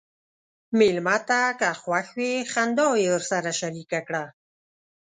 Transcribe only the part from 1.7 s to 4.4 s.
خوښ وي، خنداوې ورسره شریکه کړه.